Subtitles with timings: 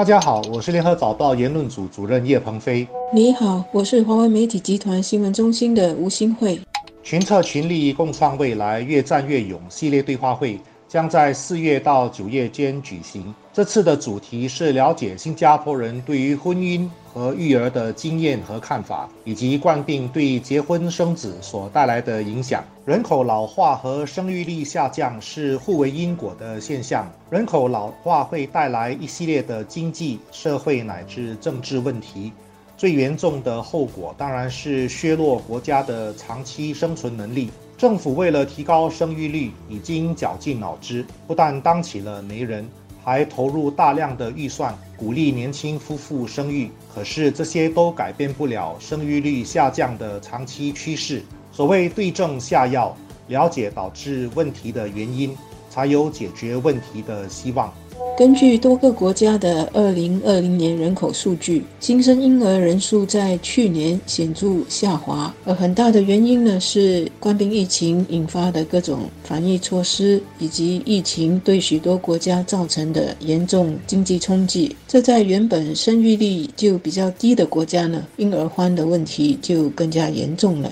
[0.00, 2.88] 大家好，我是联合早报言论组主任叶鹏飞。
[3.12, 6.58] 你好，我是华为媒体集团新闻中心的吴新慧。
[7.02, 10.58] 群策群力，共创未来，越战越勇系列对话会
[10.90, 13.32] 将在四月到九月间举行。
[13.52, 22.64] 这次的主题是了解新加坡人对于婚姻和育儿的经验和看法，以及冠病对结婚生子所带来的影响。
[22.84, 27.08] 人口老化和生育率下降是互为因果的现象。
[27.30, 32.32] 人口老化会带来一系列的经济、社会乃至政治问题。
[32.76, 37.48] 最严重的后果当然是削弱国家的长期生存能力。
[37.80, 42.68] 政府为了提高生育率，已经绞尽脑汁，不但当起了媒人，
[43.02, 46.70] 还投入大量的预算鼓励年轻夫妇生育。
[46.94, 51.22] 可是这些都改变不了生育率下降的长期趋势。
[51.50, 52.94] 所谓对症下药，
[53.28, 55.34] 了解导致问题的原因，
[55.70, 57.72] 才有解决问题的希望。
[58.20, 74.76] 根据多个国家的二零二零年人口数据，新生婴儿人数在去年显著下滑，而很大的原因呢是冠病疫情引发的各种防疫措施，以及疫情对许多国家造成的严重经济冲击。
[74.86, 80.70] 这在原本生育率就比较低的国家呢，婴儿荒的问题就更加严重了。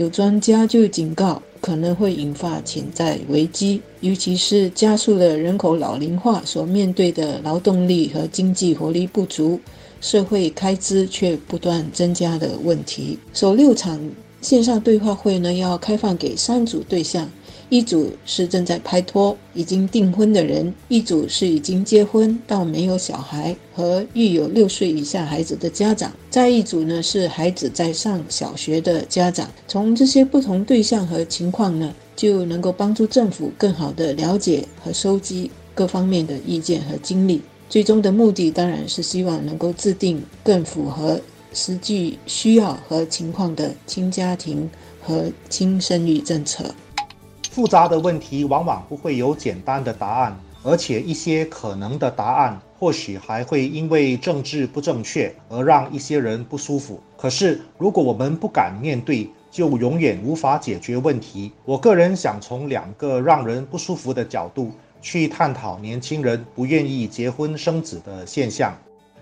[0.00, 1.42] 有专家就警告。
[1.60, 9.60] 可能会引发潜在危机，尤其是加速了人口老龄化所面对的劳动力和经济活力不足、
[10.00, 13.18] 社会开支却不断增加的问题。
[13.34, 14.00] 首六场
[14.40, 17.30] 线上对话会呢，要开放给三组对象。
[17.70, 29.48] 一组是正在拍拖、已经订婚的人，一组是已经结婚到没有小孩和育有六岁以下孩子的家长，再一组呢是孩子在上小学的家长。
[29.68, 37.40] 从这些不同对象和情况呢，就能够帮助政府更好地了解和收集各方面的意见和经历。
[37.68, 41.20] 最终的目的当然是希望能够制定更符合
[41.54, 44.68] 实际需要和情况的亲家庭
[45.00, 46.74] 和亲生育政策。
[47.50, 57.00] 复杂的问题往往不会有简单的答案，而且一些可能的答案或许还会因为政治不正确而让一些人不舒服。
[57.18, 61.50] 可是，如果我们不敢面对，就永远无法解决问题。
[61.64, 64.70] 我个人想从两个让人不舒服的角度
[65.02, 68.72] 去探讨年轻人不愿意结婚生子的现象。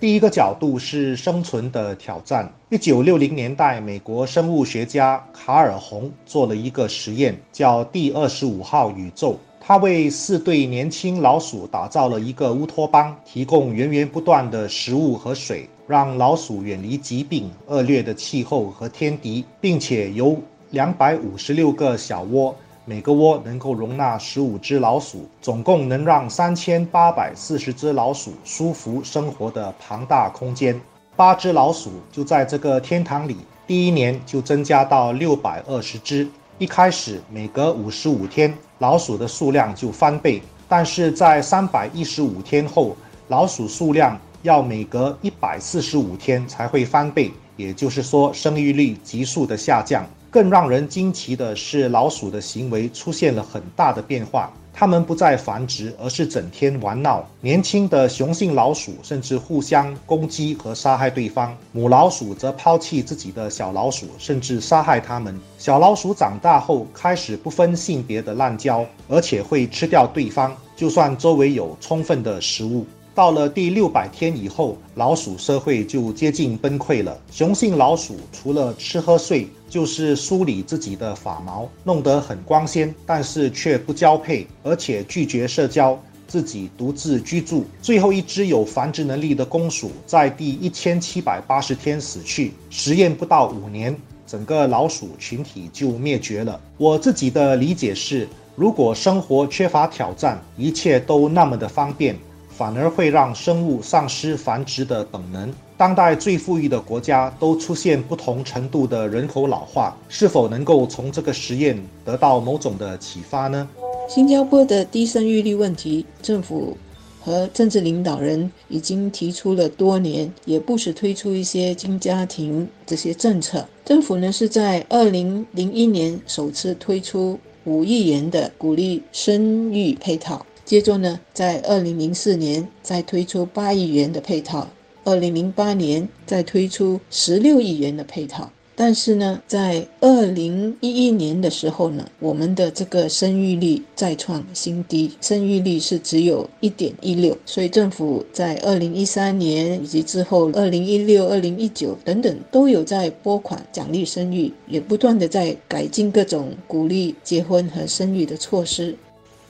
[0.00, 2.50] 第一个角度是生存的挑战。
[2.70, 9.38] 一九六零年代，美国生物学家卡尔洪做了一个实验，叫“第二十五号宇宙”。
[9.60, 20.34] 他为四对年轻老鼠打造了一个乌托邦，提供源源不断的食物和水，让老鼠远离疾病、恶劣的气候和天敌，并且由
[20.70, 22.56] 两百五十六个小窝。
[22.90, 30.80] 每个窝能够容纳十五只老鼠，总共能让三千八百四十只老鼠舒服生活的庞大空间。
[31.14, 36.28] 八只老鼠就在这个天堂里，第一年就增加到六百二十只。
[36.58, 42.96] 一开始每隔五十五天，老鼠的数量就翻倍，但是在三百一十五天后，
[43.28, 50.06] 老鼠数量要每隔一百四十五天才会翻倍，也就是说，生育率急速的下降。
[50.30, 54.50] 更让人惊奇的是，老鼠的行为出现了很大的变化。
[54.72, 57.28] 它们不再繁殖，而是整天玩闹。
[57.40, 65.38] 年轻的雄性老鼠甚至互相攻击和杀害对方，母老鼠则抛弃自己的小老鼠，甚至杀害它们。
[65.58, 72.86] 小老鼠长大后开始不分性别的滥交，而且会吃掉对方，就算周围有充分的食物。
[73.20, 77.20] 到了第六百天以后，老鼠社会就接近崩溃了。
[77.30, 87.66] 雄性老鼠除了吃喝睡，就是梳理自己的发毛，弄得很光鲜，但是却不交配，而且拒绝社交，自己独自居住。
[87.82, 93.94] 最后一只有繁殖能力的公鼠在第一千七百八十天死去，实验不到五年，
[94.26, 96.58] 整个老鼠群体就灭绝了。
[96.78, 98.26] 我自己的理解是，
[98.56, 102.16] 如果生活缺乏挑战，一切都那么的方便。
[102.60, 105.50] 反而会让生物丧失繁殖的本能。
[105.78, 113.66] 当代最富裕的国家都出现不同程度的人口老化，是否能够从这个实验得到某种的启发呢？
[114.06, 116.76] 新加坡的低生育率问题，政府
[117.22, 123.66] 和政治领导人已经提出了多年，也不时推出一些新家庭这些政策。
[123.86, 130.44] 政府呢是在二零零一年首次推出五亿元的鼓励生育配套。
[130.70, 134.68] 接着呢，在二零零四年再推出八亿元的配套，
[135.02, 138.48] 二零零八年再推出十六亿元的配套。
[138.76, 147.36] 但是呢，在二零一一年的时候呢，我们的这个生育率再创新低，生育率是只有一点一六。
[147.44, 158.96] 所以政府在二零一三年以及之后二零一六、二零一九等等都有在拨款奖励生育，也不断的在改进各种鼓励结婚和生育的措施。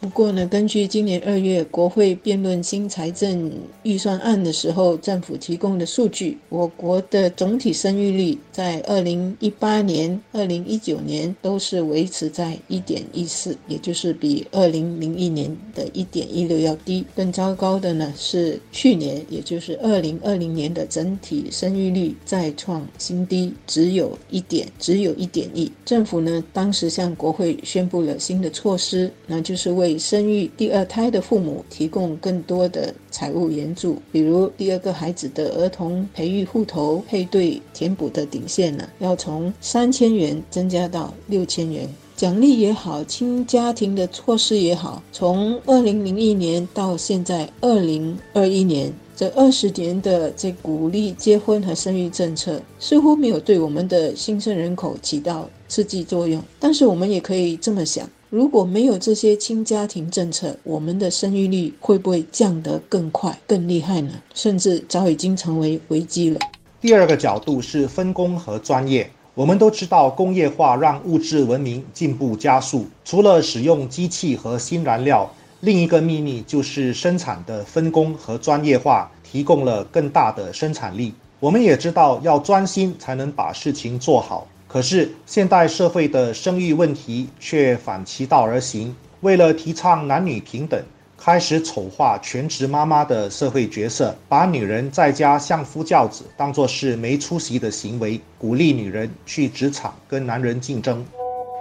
[0.01, 3.53] 不过呢，根据今年二月国会辩论新财政
[3.83, 17.05] 预算案的时候，政府提供的数据，我国的总体生育率在二零一八年、二零一九年都是维持在一点一四，也就是比二零零一年的一点一六要低。
[17.15, 25.71] 更糟糕的呢是去年，也就是二零二零年的整体生育率再创新低，只有一点，只有一点一。
[25.85, 41.89] 政府呢当时向国会宣布了新的措施，那就是为生育第二胎的父母提供更多的财务援助，比如第二个孩子的儿童培育户头配对填补的顶线呢，要从三千元增加到六千元。
[42.21, 56.43] 奖励也好，亲家庭的措施也好，从二零零一年到现在二零二一年，这二十年的这鼓励结婚和生育政策，似乎没有对我们的新生人口起到刺激作用。
[56.59, 58.07] 但是我们也可以这么想。
[58.29, 64.13] 如果没有这些亲家庭政策，我们的生育率会不会降得更快、更厉害呢？
[64.35, 66.39] 甚至早已经成为危机了。
[66.83, 69.11] 第二个角度是分工和专业。
[69.35, 72.87] 我们都知道，工业化让物质文明进步加速。
[73.05, 75.31] 除了使用机器和新燃料，
[75.61, 81.15] 另一个秘密就是生产的分工和专业化提供了更大的生产力。
[81.39, 84.47] 我们也知道，要专心才能把事情做好。
[84.67, 90.83] 可是现代社会的生育问题却反其道而行，为了提倡男女平等，
[91.23, 101.05] 开始丑化全职妈妈的社会角色，把女人在家相夫教子当作是没出息的行为，鼓励女人去职场跟男人竞争。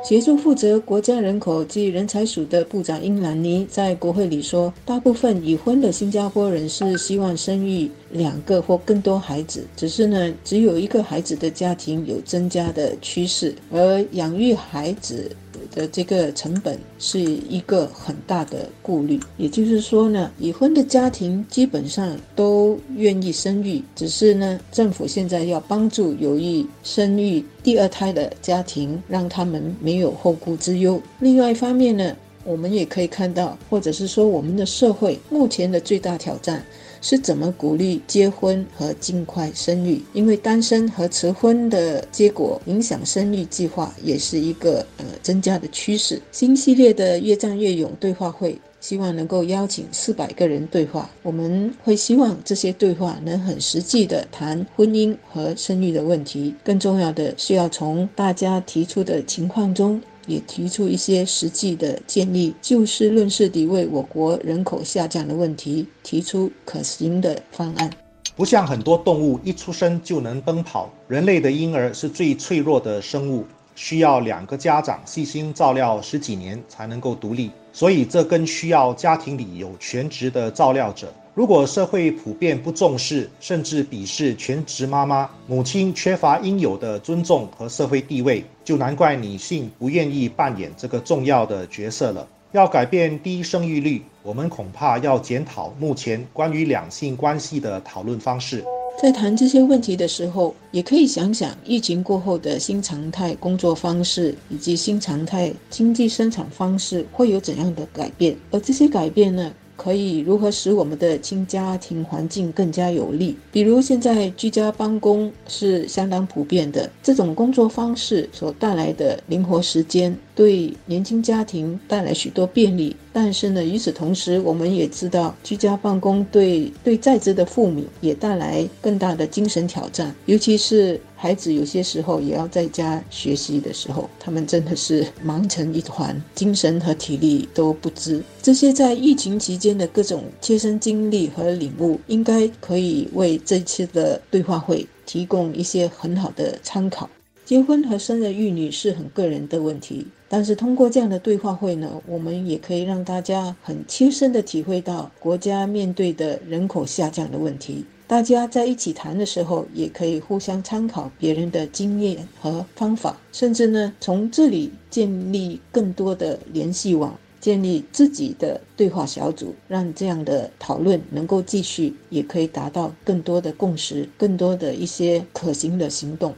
[0.01, 15.29] 协助负责国家人口及人才署的部长英兰妮在国会里说：“大部分已婚的新加坡人是希望生育两个或更多孩子，只是呢，只有一个孩子的家庭有增加的趋势，而养育孩子。”
[15.73, 31.01] 的这个成本是一个很大的顾虑，也就是说呢，已婚的家庭基本上都愿意生育，只是呢，政府现在要帮助有意生育第二胎的家庭，让他们没有后顾之忧。
[31.19, 36.63] 另外一方面呢，我们也可以看到，或者是说，我们的社会目前的最大挑战。
[37.01, 40.01] 是怎么鼓励结婚和尽快生育？
[40.13, 46.21] 因为单身和迟婚的结果影响生育计划，也是一个呃增加的趋势。
[46.31, 51.09] 新系列的越战越勇对话会，希望能够邀请四百个人对话。
[51.23, 56.53] 我们会希望这些对话能很实际的谈婚姻和生育的问题。
[56.63, 60.01] 更重要的是要从大家提出的情况中。
[60.29, 67.89] 也提出一些实际的建议，就事论事地为我国人口下降的问题提出可行的方案。
[68.35, 73.43] 不像很多动物一出生就能奔跑，人类的婴儿是最脆弱的生物，
[73.75, 81.11] 需要两个家长细心照料十几年才能够独立，所以这更需要家庭里有全职的照料者。
[81.39, 92.27] 如果社会普遍不重视，甚至鄙视全职妈妈，母亲缺乏应有的尊重和社会地位，就难怪女性不愿意扮演这个重要的角色了。
[92.51, 98.61] 要改变低生育率，我们恐怕要检讨目前关于两性关系的讨论方式。
[99.01, 109.49] 在谈这些问题的时候，也可以想想疫情过后的新常态工作方式，以及新常态经济生产方式会有怎样的改变，而这些改变呢？
[109.81, 113.37] 可以如何使我们的亲家庭环境更加有利？
[113.49, 122.95] 比如现在居家办公是相当普遍的，这种工作方式所带来的灵活时间，对年轻家庭带来许多便利。
[123.11, 138.23] 但是呢，与此同时，我们也知道，居家办公对对在职的父母也带来更大的精神挑战，尤其是孩子有些时候也要在家学习的时候，他们真的是忙成一团，精神和体力都不支。
[138.41, 147.09] 这些在疫情期间的各种切身经历和领悟，应该可以为这次的对话会提供一些很好的参考。
[147.49, 150.05] 结婚和生儿育女是很个人的问题。
[150.27, 157.83] 但是通过这样的对话会呢，我们也可以让大家很切身的体会到国家面对的人口下降的问题。
[158.05, 176.35] 大家在一起谈的时候，也可以互相参考别人的经验和方法，甚至呢从这里建立更多的联系网，建立自己的对话小组，让这样的讨论能够继续，也可以达到更多的共识，更多的一些可行的行动。